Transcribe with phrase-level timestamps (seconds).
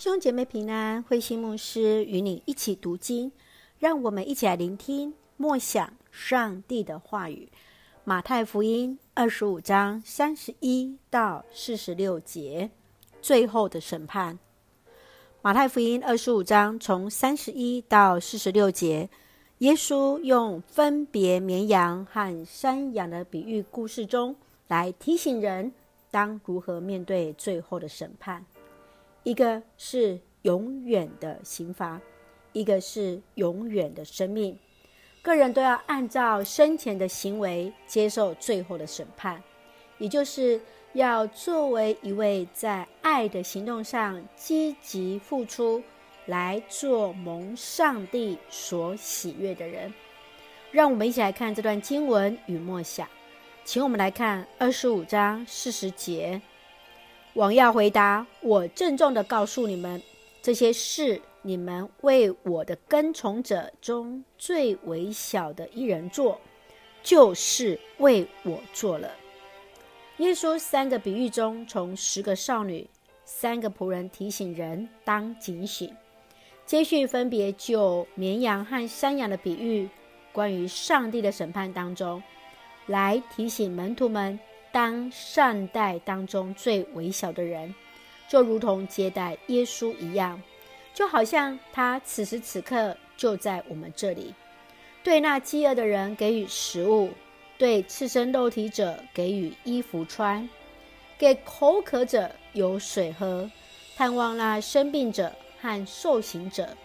[0.00, 3.30] 兄姐妹平安，慧心牧师与你一起读经，
[3.78, 7.50] 让我们一起来聆听默想上帝的话语。
[8.02, 12.70] 马太福音二十五章三十一到四十六节，
[13.20, 14.38] 最后的审判。
[15.42, 19.10] 马太福音二十五章从三十一到四十六节，
[19.58, 24.34] 耶稣用分别绵羊和山羊的比喻故事中，
[24.66, 25.70] 来提醒人
[26.10, 28.46] 当如何面对最后的审判。
[29.22, 32.00] 一个是永远的刑罚，
[32.52, 34.58] 一个是永远的生命。
[35.22, 39.42] 个人都要按照生前的行为接受最后的审判，
[39.98, 40.58] 也就是
[40.94, 45.82] 要作为一位在爱的行动上积极付出，
[46.24, 49.92] 来做蒙上帝所喜悦的人。
[50.72, 53.06] 让我们一起来看这段经文与默想，
[53.64, 56.40] 请我们来看二十五章四十节。
[57.34, 60.02] 王要回答：“我郑重地告诉你们，
[60.42, 66.40] 这些事你们为我的跟从者中最微小的一人做，
[67.02, 69.10] 就是为我做了。”
[70.18, 72.86] 耶稣三个比喻中，从十个少女、
[73.24, 75.94] 三个仆人提醒人当警醒，
[76.66, 79.88] 接续分别就绵羊和山羊的比喻，
[80.32, 82.22] 关于上帝的审判当中，
[82.86, 84.38] 来提醒门徒们。
[84.72, 87.74] 当善待当中最微小的人，
[88.28, 90.40] 就如同接待耶稣一样，
[90.94, 94.34] 就好像他此时此刻就在我们这里。
[95.02, 97.10] 对那饥饿的人给予食物，
[97.58, 100.48] 对赤身露体者给予衣服穿，
[101.18, 103.50] 给口渴者有水喝，
[103.96, 106.76] 探望那生病者和受刑者，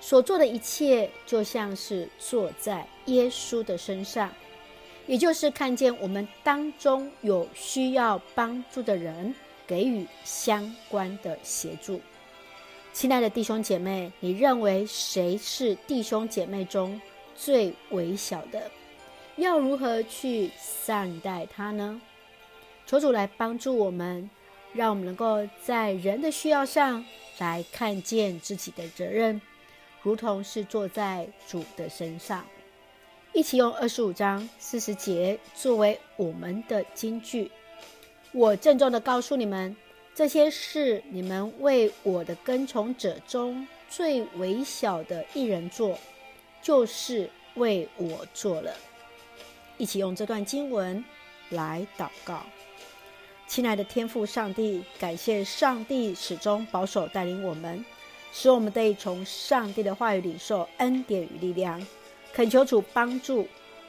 [0.00, 4.30] 所做的一切，就像是坐在耶稣的身上。
[5.06, 9.34] 也就是看见我们当中有需要帮助的人，
[9.66, 12.00] 给予相关的协助。
[12.92, 17.00] 亲爱的弟兄姐妹，你认为谁是弟兄姐妹中
[17.34, 18.70] 最微小的？
[19.36, 22.00] 要如何去善待他呢？
[22.86, 24.28] 求主来帮助我们，
[24.74, 27.04] 让我们能够在人的需要上
[27.38, 29.40] 来看见自己的责任，
[30.02, 32.44] 如同是坐在主的身上。
[33.34, 37.50] 一起用二十五章四十节作为我们的金句。
[38.30, 39.74] 我郑重的告诉你们，
[40.14, 45.98] 这些事你们为我的跟从者中最微小的一人做，
[46.60, 48.74] 就是为我做了。
[49.78, 51.02] 一起用这段经文
[51.48, 52.42] 来祷告。
[53.46, 57.82] 亲爱的天父上帝，感谢上帝始终保守带领我们，
[58.30, 61.84] 使我们得以从上帝的话语领受恩典与力量。
[62.34, 63.46] 恳求主帮助，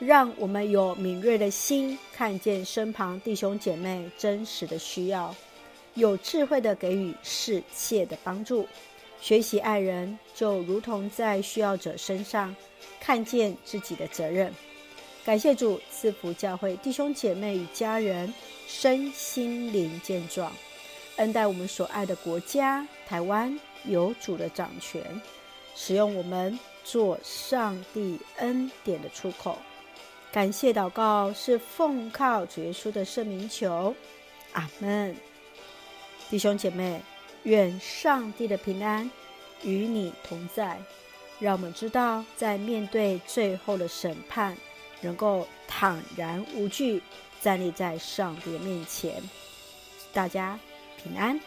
[0.00, 5.32] 让我们有敏锐的心，看见身旁弟兄姐妹真实的需要，
[5.94, 8.66] 有智慧的给予适切的帮助，
[9.20, 12.54] 学习爱人，就如同在需要者身上
[13.00, 14.52] 看见自己的责任。
[15.24, 18.34] 感谢主赐福教会弟兄姐妹与家人
[18.66, 20.52] 身心灵健壮，
[21.16, 25.02] 恩待我们所爱的国家台湾有主的掌权，
[25.74, 26.58] 使用我们。
[26.86, 29.56] 做上帝恩典的出口，
[30.30, 33.94] 感谢祷告是奉靠主耶稣的圣名求，
[34.52, 35.16] 阿门。
[36.28, 37.00] 弟兄姐妹，
[37.44, 39.10] 愿上帝的平安
[39.62, 40.78] 与你同在，
[41.38, 44.54] 让我们知道在面对最后的审判，
[45.00, 47.02] 能够坦然无惧
[47.40, 49.22] 站立在上帝面前。
[50.12, 50.60] 大家
[51.02, 51.40] 平安。